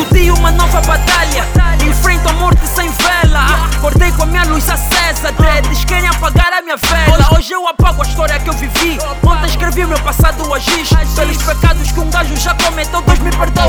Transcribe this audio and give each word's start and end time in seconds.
Todo 0.00 0.14
dia 0.14 0.32
uma 0.32 0.50
nova 0.50 0.80
batalha. 0.80 1.46
Enfrento 1.86 2.26
a 2.30 2.32
morte 2.32 2.66
sem 2.66 2.88
vela. 2.88 3.68
Acordei 3.76 4.10
com 4.12 4.22
a 4.22 4.26
minha 4.26 4.44
luz 4.44 4.70
acesa. 4.70 5.30
Dreads 5.32 5.84
querem 5.84 6.08
apagar 6.08 6.54
a 6.54 6.62
minha 6.62 6.76
vela. 6.78 7.36
Hoje 7.36 7.52
eu 7.52 7.68
apago 7.68 8.02
a 8.02 8.06
história 8.06 8.38
que 8.38 8.48
eu 8.48 8.54
vivi. 8.54 8.98
Ontem 9.22 9.46
escrevi 9.46 9.84
meu 9.84 9.98
passado 10.00 10.54
agis. 10.54 10.88
Pelos 11.14 11.36
pecados 11.42 11.92
que 11.92 12.00
um 12.00 12.08
gajo 12.08 12.34
já 12.36 12.54
cometeu, 12.54 13.02
Deus 13.02 13.18
me 13.18 13.30
perdoa 13.30 13.59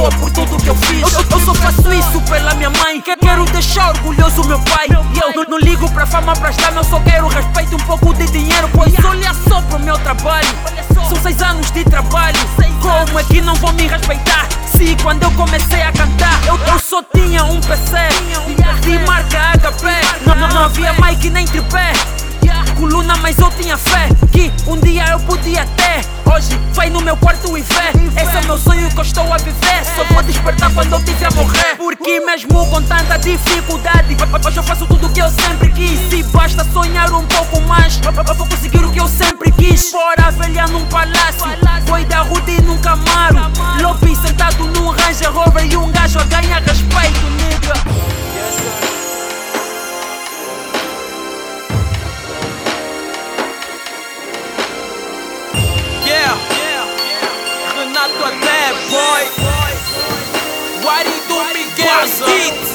quero 3.17 3.45
deixar 3.45 3.89
orgulhoso 3.89 4.43
meu 4.47 4.59
pai. 4.59 4.88
E 4.89 5.19
eu 5.19 5.33
não, 5.35 5.43
não 5.52 5.57
ligo 5.59 5.89
pra 5.91 6.05
fama, 6.05 6.33
pra 6.33 6.49
estar, 6.49 6.73
eu 6.73 6.83
só 6.83 6.99
quero 6.99 7.27
respeito, 7.27 7.75
um 7.75 7.79
pouco 7.79 8.13
de 8.13 8.25
dinheiro. 8.27 8.69
Pois 8.73 8.93
olha 9.05 9.33
só 9.33 9.61
pro 9.61 9.79
meu 9.79 9.97
trabalho. 9.99 10.47
São 10.93 11.16
seis 11.21 11.41
anos 11.41 11.71
de 11.71 11.83
trabalho. 11.83 12.39
Como 12.81 13.19
é 13.19 13.23
que 13.23 13.41
não 13.41 13.55
vou 13.55 13.71
me 13.73 13.88
respeitar? 13.88 14.47
Se 14.66 14.95
quando 15.03 15.23
eu 15.23 15.31
comecei 15.31 15.81
a 15.81 15.91
cantar, 15.91 16.39
eu, 16.47 16.57
eu 16.67 16.79
só 16.79 17.03
tinha 17.13 17.43
um 17.43 17.59
PC 17.61 17.97
de 18.81 18.97
marca 19.05 19.52
HP. 19.59 19.88
Não, 20.25 20.35
não, 20.35 20.47
não 20.49 20.63
havia 20.66 20.93
mic 20.93 21.30
nem 21.30 21.45
tripé. 21.45 21.93
Coluna, 22.81 23.16
mas 23.17 23.38
eu 23.38 23.48
tinha 23.52 23.77
fé 23.77 24.09
que 24.31 24.52
um 24.67 24.76
dia 24.80 25.05
eu 25.12 25.20
podia 25.20 25.63
ter. 25.77 26.03
Hoje 26.34 26.59
vai 26.73 26.89
no 26.89 26.99
meu 26.99 27.16
quarto 27.16 27.55
e 27.55 27.62
vê. 27.62 28.20
Esse 28.20 28.35
é 28.35 28.41
meu 28.48 28.58
sonho 28.58 28.89
que 28.89 28.98
eu 28.98 29.03
estou 29.03 29.31
a 29.31 29.38
viver. 29.38 29.85
Só 29.95 30.03
vou 30.12 30.23
despertar 30.23 30.73
quando 30.73 30.91
eu 30.94 31.03
tiver 31.03 31.27
a 31.27 31.31
morrer. 31.31 31.75
Porque 31.77 32.20
mesmo 32.22 32.66
com 32.72 32.81
tanta 32.81 33.20
dificuldade, 33.20 34.17
hoje 34.47 34.58
eu 34.58 34.64
faço 34.64 34.88
tudo 34.88 35.05
o 35.05 35.09
que 35.11 35.22
eu 35.22 35.30
sempre 35.30 35.72
quis. 35.73 36.09
Se 36.09 36.23
basta 36.23 36.66
sonhar 36.73 37.14
um 37.14 37.23
pouco 37.28 37.61
mais, 37.61 38.02
eu 38.03 38.36
vou 38.36 38.47
conseguir 38.47 38.83
o 38.83 38.92
que 38.92 39.00
eu 39.00 39.08
sempre 39.08 39.52
quis. 39.52 39.92
Fora 39.92 40.31
velha 40.31 40.66
num 40.66 40.83
palácio, 40.86 41.45
foi 41.86 42.03
da 42.05 42.22
Rudy 42.23 42.64
num 42.64 42.80
Camaro. 42.80 43.52
Lobby 43.80 44.16
sentado 44.16 44.66
num 44.70 44.89
Range 44.89 45.25
Rover 45.25 45.72
e 45.72 45.77
um 45.77 45.92
gajo 45.92 46.17
a 46.17 46.23
ganhar 46.23 46.59
respeito, 46.64 47.30
nigga. 47.38 47.73
Boy. 58.92 59.23
Why 60.84 61.03
do 61.28 61.38
Miguel? 61.56 62.08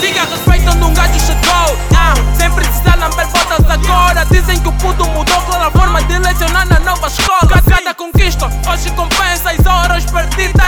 Siga 0.00 0.25
respeitando 0.25 0.86
um 0.86 0.95
gajo 0.95 1.20
chegou. 1.20 1.77
Ah, 1.95 2.14
sem 2.39 2.50
precisar 2.50 2.97
lamber 2.97 3.27
botas 3.28 3.69
agora. 3.69 4.25
Dizem 4.27 4.58
que 4.61 4.69
o 4.69 4.73
puto 4.73 5.05
mudou 5.11 5.41
toda 5.42 5.67
a 5.67 5.70
forma 5.70 6.03
de 6.05 6.19
lecionar 6.19 6.67
na 6.67 6.81
nova 6.81 7.06
escola. 7.06 7.62
Cada 7.69 7.95
conquista 7.95 8.47
hoje 8.70 8.91
compensa 8.92 9.50
as 9.50 9.67
horas 9.67 10.05
perdidas 10.06 10.66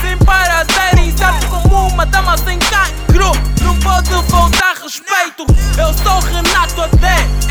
sem 0.00 0.16
paradeira. 0.18 1.00
Incerto 1.00 1.46
como 1.48 1.88
uma 1.88 2.06
dama 2.06 2.36
sem 2.38 2.58
cancro. 2.58 3.32
Não 3.62 3.76
pode 3.80 4.10
faltar 4.30 4.76
respeito. 4.82 5.46
Eu 5.78 5.92
sou 5.94 6.18
Renato 6.20 6.82
AD, 6.82 7.49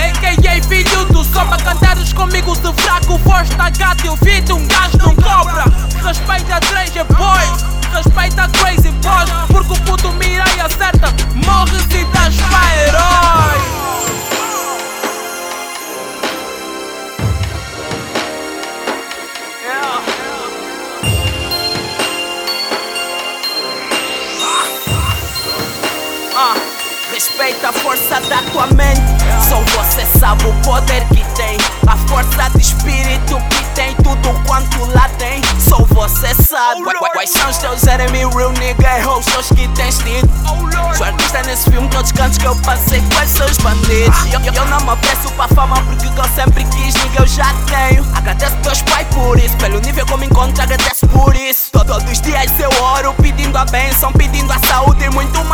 a 27.66 27.72
força 27.74 28.20
da 28.22 28.42
tua 28.52 28.68
mente. 28.68 29.02
Só 29.50 29.60
você 29.78 30.06
sabe 30.20 30.46
o 30.48 30.54
poder 30.64 31.04
que 31.10 31.24
tem. 31.36 31.58
A 31.88 31.96
força 32.08 32.50
de 32.56 32.62
espírito 32.62 33.38
que 33.50 33.64
tem. 33.76 33.96
Tudo 33.96 34.30
quanto 34.48 34.86
lá 34.94 35.10
tem. 35.18 35.42
Só 35.60 35.78
você 35.90 36.34
sabe. 36.36 36.84
Qua- 36.84 37.10
Quais 37.12 37.30
são 37.32 37.50
os 37.50 37.58
teus 37.58 37.84
enemies, 37.88 38.34
real 38.34 38.52
nigga? 38.54 38.98
Errou 39.00 39.20
os 39.20 39.48
que 39.50 39.68
tens 39.70 39.98
tido. 40.00 40.30
Sou 40.96 41.06
artista 41.06 41.42
nesse 41.44 41.70
filme, 41.70 41.88
todos 41.90 42.12
os 42.12 42.18
cantos 42.18 42.38
que 42.38 42.46
eu 42.46 42.56
passei. 42.58 43.02
Quais 43.14 43.30
são 43.32 43.46
os 43.46 43.58
bandidos? 43.58 44.18
Eu, 44.34 44.40
eu- 44.42 44.54
eu 44.54 44.66
não 44.66 44.80
me 44.82 44.90
aprecio 44.90 45.30
pra 45.32 45.48
fama 45.50 45.76
porque 45.84 46.08
o 46.08 46.12
que 46.14 46.20
eu 46.20 46.30
sempre 46.36 46.64
quis, 46.66 46.94
nigga, 46.96 47.22
eu 47.22 47.28
já 47.28 47.54
tenho. 47.68 48.06
Agradeço 48.16 48.56
teus 48.58 48.82
pais 48.84 49.08
por 49.14 49.38
isso. 49.40 49.56
Pelo 49.58 49.80
nível 49.82 50.06
que 50.06 50.14
eu 50.14 50.18
me 50.18 50.26
encontro, 50.26 50.62
agradeço 50.62 51.08
por 51.08 51.36
isso. 51.36 51.72
To- 51.72 51.80
Todos 51.90 52.12
os 52.12 52.22
dias 52.22 52.52
eu 52.60 52.70
oro, 52.84 53.16
pedindo 53.16 53.58
a 53.58 53.66
bênção, 53.66 54.12
pedindo 54.14 54.52
a 54.54 54.60
saúde 54.68 55.06
e 55.06 55.10
muito 55.10 55.44
mais. 55.46 55.49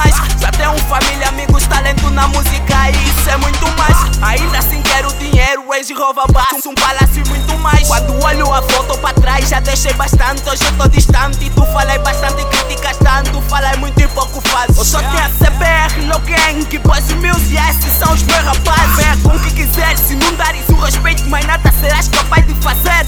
Na 2.16 2.28
música 2.30 2.90
e 2.90 3.10
isso 3.10 3.30
é 3.30 3.38
muito 3.38 3.68
mais. 3.78 3.98
Ainda 4.22 4.58
assim 4.58 4.82
quero 4.82 5.14
dinheiro, 5.16 5.66
Range 5.70 5.94
Rover, 5.94 6.32
baixo, 6.32 6.70
um 6.70 6.74
palácio 6.74 7.22
e 7.24 7.30
muito 7.30 7.58
mais. 7.60 7.88
Quando 7.88 8.24
olho 8.24 8.54
a 8.54 8.62
foto 8.62 8.98
pra 9.00 9.14
trás, 9.14 9.50
já 9.50 9.60
deixei 9.60 9.94
bastante. 9.94 10.50
Hoje 10.50 10.64
eu 10.64 10.72
tô 10.78 10.88
distante, 10.88 11.50
tu 11.50 11.66
falei 11.68 12.00
bastante, 12.00 12.44
criticas 12.46 12.98
tanto. 12.98 13.42
Falei 13.50 13.76
muito 13.78 14.00
e 14.00 14.08
pouco 14.08 14.42
faz. 14.50 14.76
Eu 14.76 14.86
só 14.86 15.00
tenho 15.00 15.20
a 15.20 15.30
CBR, 15.30 16.66
que 16.70 16.80
boys 16.80 17.10
e 17.10 17.16
meus 17.16 17.44
e 17.50 17.58
esses 17.58 17.92
são 17.94 18.14
os 18.14 18.24
meus 18.24 18.44
rapazes. 18.44 18.96
Venha 18.96 19.18
com 19.18 19.36
o 19.36 19.40
que 19.42 19.52
quiser, 19.54 19.98
se 19.98 20.16
não 20.16 20.34
dares 20.36 20.68
o 20.70 20.76
respeito, 20.76 21.28
mais 21.28 21.46
nada 21.46 21.72
serás 21.82 22.08
capaz 22.08 22.48
de 22.48 22.54
fazer. 22.56 23.06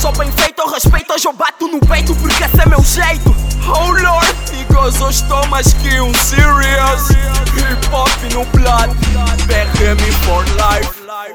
Sou 0.00 0.12
bem 0.12 0.32
feito, 0.32 0.62
eu 0.62 0.70
respeito, 0.70 1.12
hoje 1.12 1.26
eu 1.26 1.32
bato 1.34 1.68
no 1.68 1.80
peito 1.80 2.14
porque 2.14 2.42
esse 2.42 2.60
é 2.60 2.66
meu 2.66 2.82
jeito. 2.82 3.36
Oh 3.66 3.90
Lord, 3.90 4.34
niggas, 4.52 5.00
eu 5.00 5.10
estou 5.10 5.46
mais 5.48 5.72
que 5.74 6.00
um 6.00 6.14
serious. 6.14 7.08
still 7.68 7.90
pumping 7.90 8.36
on 8.36 8.46
blood. 8.52 8.88
Back 9.48 9.68
me 9.94 10.10
for 10.24 10.44
life. 10.56 10.86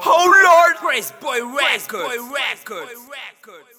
Oh 0.05 0.25
Lord! 0.45 0.77
Grace 0.81 1.11
Boy 1.11 1.45
Records. 1.45 2.07
Boy 2.07 2.33
Records. 2.33 3.72